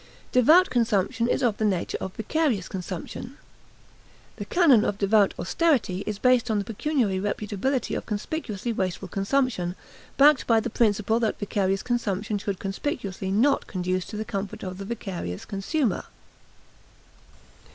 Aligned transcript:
Devout 0.31 0.71
consumption 0.71 1.27
is 1.27 1.43
of 1.43 1.57
the 1.57 1.63
nature 1.63 1.99
of 2.01 2.15
vicarious 2.15 2.67
consumption. 2.67 3.37
This 4.37 4.47
canon 4.47 4.83
of 4.83 4.97
devout 4.97 5.35
austerity 5.37 5.99
is 6.07 6.17
based 6.17 6.49
on 6.49 6.57
the 6.57 6.65
pecuniary 6.65 7.19
reputability 7.19 7.95
of 7.95 8.07
conspicuously 8.07 8.73
wasteful 8.73 9.07
consumption, 9.07 9.75
backed 10.17 10.47
by 10.47 10.59
the 10.59 10.71
principle 10.71 11.19
that 11.19 11.37
vicarious 11.37 11.83
consumption 11.83 12.39
should 12.39 12.57
conspicuously 12.57 13.29
not 13.29 13.67
conduce 13.67 14.05
to 14.05 14.17
the 14.17 14.25
comfort 14.25 14.63
of 14.63 14.79
the 14.79 14.85
vicarious 14.85 15.45
consumer. 15.45 16.03